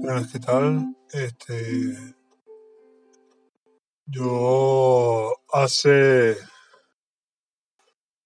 Bueno, 0.00 0.26
¿qué 0.30 0.38
tal? 0.38 0.94
Este, 1.12 1.96
yo 4.04 5.34
hace 5.50 6.36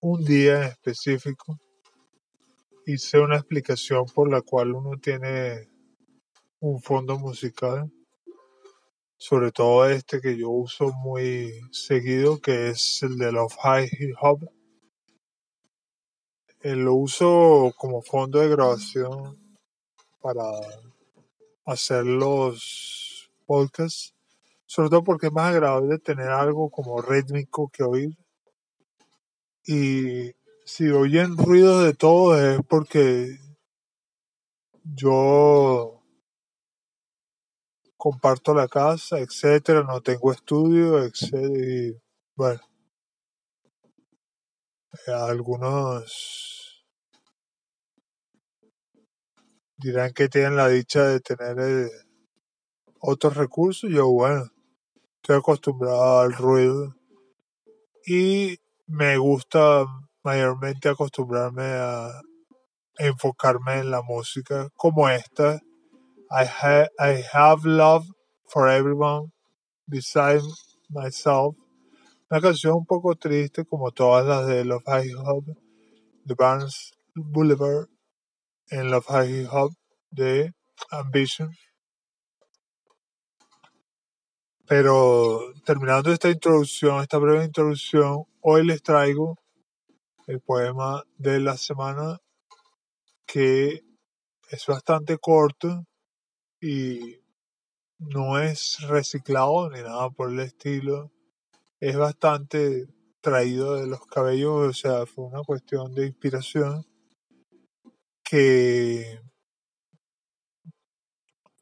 un 0.01 0.25
día 0.25 0.57
en 0.57 0.63
específico 0.71 1.61
hice 2.87 3.21
una 3.21 3.37
explicación 3.37 4.07
por 4.07 4.29
la 4.29 4.41
cual 4.43 4.75
uno 4.75 4.99
tiene 4.99 5.69
un 6.59 6.83
fondo 6.83 7.17
musical, 7.17 7.89
sobre 9.23 9.53
todo 9.53 9.89
este 9.89 10.21
que 10.21 10.37
yo 10.37 10.51
uso 10.51 10.91
muy 10.95 11.53
seguido, 11.71 12.41
que 12.41 12.71
es 12.71 13.05
el 13.05 13.17
de 13.19 13.31
Love 13.31 13.55
High 13.63 13.89
Hip 13.93 14.17
Hop. 14.21 14.51
Eh, 16.61 16.75
lo 16.75 16.95
uso 16.95 17.73
como 17.79 18.03
fondo 18.03 18.41
de 18.41 18.49
grabación 18.49 19.39
para 20.21 20.43
hacer 21.65 22.05
los 22.05 23.31
podcasts, 23.47 24.13
sobre 24.67 24.91
todo 24.91 25.05
porque 25.05 25.29
es 25.29 25.33
más 25.33 25.55
agradable 25.55 26.01
tener 26.01 26.29
algo 26.29 26.69
como 26.69 27.01
rítmico 27.01 27.71
que 27.73 27.85
oír. 27.85 28.19
Y 29.65 30.33
si 30.65 30.89
oyen 30.89 31.37
ruido 31.37 31.81
de 31.83 31.95
todo 31.95 32.37
es 32.37 32.61
porque 32.69 33.39
yo 34.83 36.02
comparto 38.03 38.53
la 38.53 38.67
casa, 38.67 39.21
etcétera, 39.21 39.85
no 39.85 40.01
tengo 40.01 40.33
estudio, 40.33 41.05
etcétera, 41.05 42.01
bueno, 42.35 42.61
eh, 45.07 45.13
algunos 45.13 46.85
dirán 49.77 50.13
que 50.13 50.29
tienen 50.29 50.57
la 50.57 50.67
dicha 50.67 51.05
de 51.05 51.21
tener 51.21 51.57
eh, 51.61 51.91
otros 52.99 53.37
recursos, 53.37 53.89
yo 53.89 54.11
bueno, 54.11 54.51
estoy 55.19 55.37
acostumbrado 55.37 56.23
al 56.23 56.33
ruido 56.33 56.97
y 58.05 58.59
me 58.89 59.17
gusta 59.17 59.87
mayormente 60.25 60.89
acostumbrarme 60.89 61.67
a 61.67 62.21
enfocarme 62.99 63.75
en 63.79 63.93
la 63.93 64.03
música 64.03 64.71
como 64.75 65.09
esta. 65.09 65.61
I, 66.35 66.47
ha 66.47 66.89
I 66.99 67.23
have 67.35 67.67
love 67.67 68.07
for 68.49 68.67
everyone 68.67 69.33
besides 69.87 70.47
myself. 70.89 71.55
Una 72.31 72.41
canción 72.41 72.75
un 72.75 72.87
poco 72.87 73.15
triste 73.17 73.67
como 73.67 73.91
todas 73.91 74.25
las 74.27 74.47
de 74.47 74.65
Love 74.65 74.83
High 74.87 75.13
Hop, 75.15 75.45
The 76.25 76.35
Barnes 76.35 76.93
Boulevard 77.15 77.89
en 78.71 78.91
Love 78.91 79.05
High 79.09 79.47
Hop 79.51 79.73
de 80.11 80.55
Ambition. 80.91 81.51
Pero 84.67 85.53
terminando 85.67 86.11
esta 86.11 86.31
introducción, 86.31 87.03
esta 87.03 87.19
breve 87.19 87.45
introducción, 87.45 88.25
hoy 88.41 88.65
les 88.65 88.83
traigo 88.83 89.37
el 90.27 90.41
poema 90.41 91.05
de 91.19 91.41
la 91.41 91.59
semana 91.59 92.19
que 93.27 93.83
es 94.49 94.67
bastante 94.67 95.19
corto 95.19 95.85
y 96.63 97.21
no 97.99 98.39
es 98.39 98.79
reciclado 98.83 99.69
ni 99.69 99.83
nada 99.83 100.11
por 100.11 100.31
el 100.31 100.39
estilo. 100.39 101.11
Es 101.81 101.97
bastante 101.97 102.87
traído 103.21 103.75
de 103.75 103.89
los 103.89 104.07
cabellos, 104.07 104.69
o 104.69 104.73
sea, 104.73 105.05
fue 105.07 105.25
una 105.25 105.43
cuestión 105.43 105.93
de 105.93 106.07
inspiración 106.07 106.87
que 108.23 109.21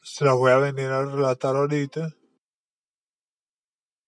se 0.03 0.25
las 0.25 0.35
voy 0.35 0.53
a 0.53 0.59
venir 0.59 0.87
a 0.87 1.07
relatar 1.07 1.57
ahorita. 1.57 2.15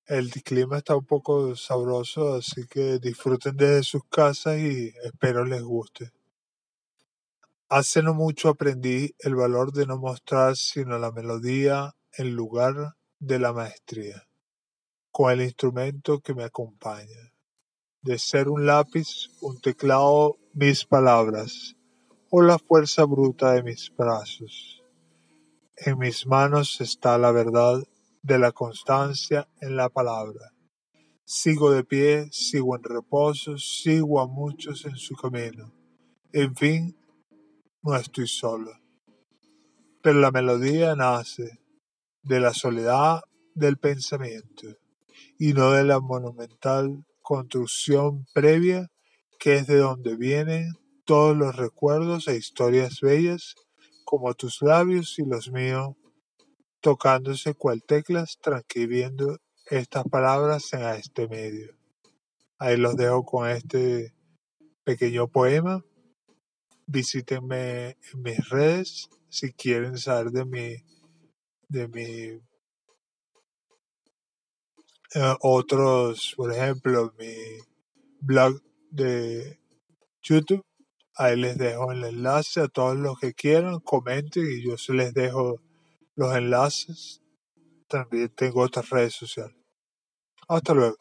El 0.07 0.31
clima 0.31 0.79
está 0.79 0.95
un 0.95 1.07
poco 1.07 1.57
sabroso, 1.57 2.35
así 2.35 2.67
que 2.67 2.99
disfruten 2.99 3.57
desde 3.57 3.83
sus 3.83 4.05
casas 4.11 4.59
y 4.59 4.93
espero 5.05 5.47
les 5.47 5.63
guste. 5.63 6.13
Hace 7.75 8.03
no 8.03 8.13
mucho 8.13 8.51
aprendí 8.51 9.15
el 9.21 9.35
valor 9.35 9.73
de 9.73 9.87
no 9.87 9.97
mostrar 9.97 10.57
sino 10.57 10.99
la 10.99 11.11
melodía 11.11 11.95
en 12.19 12.37
lugar 12.37 12.97
de 13.19 13.39
la 13.39 13.55
maestría, 13.55 14.29
con 15.11 15.33
el 15.33 15.41
instrumento 15.41 16.21
que 16.21 16.35
me 16.35 16.45
acompaña, 16.45 17.33
de 18.03 18.19
ser 18.19 18.51
un 18.51 18.67
lápiz, 18.67 19.31
un 19.41 19.59
teclado, 19.59 20.37
mis 20.53 20.85
palabras, 20.85 21.75
o 22.29 22.43
la 22.43 22.59
fuerza 22.59 23.07
bruta 23.07 23.53
de 23.53 23.63
mis 23.63 23.91
brazos. 23.97 24.83
En 25.75 25.99
mis 25.99 26.27
manos 26.27 26.79
está 26.83 27.17
la 27.17 27.33
verdad 27.33 27.83
de 28.21 28.39
la 28.39 28.53
constancia 28.53 29.49
en 29.63 29.77
la 29.77 29.89
palabra. 29.89 30.53
Sigo 31.25 31.71
de 31.71 31.85
pie, 31.85 32.29
sigo 32.33 32.77
en 32.77 32.83
reposo, 32.83 33.57
sigo 33.57 34.21
a 34.21 34.27
muchos 34.27 34.85
en 34.85 34.97
su 34.97 35.15
camino. 35.15 35.73
En 36.35 36.55
fin, 36.55 36.99
no 37.83 37.97
estoy 37.97 38.29
solo. 38.29 38.73
Pero 40.03 40.21
la 40.21 40.31
melodía 40.31 40.95
nace 40.95 41.59
de 42.23 42.41
la 42.41 42.55
soledad 42.55 43.23
del 43.55 43.77
pensamiento 43.79 44.69
y 45.39 45.53
no 45.53 45.73
de 45.73 45.85
la 45.85 46.01
monumental 46.01 47.05
construcción 47.21 48.27
previa 48.33 48.89
que 49.39 49.57
es 49.57 49.67
de 49.67 49.79
donde 49.79 50.17
vienen 50.17 50.73
todos 51.05 51.37
los 51.37 51.57
recuerdos 51.57 52.29
e 52.29 52.37
historias 52.37 53.01
bellas 53.01 53.57
como 54.05 54.35
tus 54.35 54.63
labios 54.63 55.19
y 55.19 55.25
los 55.25 55.51
míos 55.51 55.97
tocándose 56.81 57.55
cual 57.55 57.83
teclas 57.83 58.39
transcribiendo 58.41 59.39
estas 59.67 60.05
palabras 60.05 60.73
en 60.73 60.83
este 60.83 61.29
medio. 61.29 61.77
Ahí 62.59 62.77
los 62.77 62.97
dejo 62.97 63.25
con 63.25 63.49
este 63.49 64.15
pequeño 64.85 65.29
poema 65.29 65.85
visítenme 66.93 67.97
en 68.13 68.23
mis 68.23 68.49
redes 68.51 69.09
si 69.29 69.53
quieren 69.53 69.97
saber 69.97 70.31
de 70.31 70.45
mi 70.45 70.85
de 71.69 71.89
mi 71.89 72.07
eh, 75.15 75.37
otros 75.41 76.35
por 76.37 76.53
ejemplo 76.53 77.15
mi 77.19 77.35
blog 78.21 78.61
de 78.91 79.59
YouTube. 80.23 80.65
Ahí 81.15 81.37
les 81.37 81.59
dejo 81.59 81.93
el 81.93 82.05
enlace 82.05 82.61
a 82.61 82.69
todos 82.69 82.97
los 82.97 83.19
que 83.19 83.35
quieran 83.35 83.81
comenten 83.81 84.45
y 84.51 84.63
yo 84.63 84.79
se 84.79 84.95
les 84.95 85.13
dejo 85.13 85.61
los 86.15 86.35
enlaces. 86.35 87.21
También 87.89 88.31
tengo 88.35 88.63
otras 88.63 88.89
redes 88.91 89.15
sociales. 89.15 89.57
Hasta 90.49 90.73
luego 90.75 90.97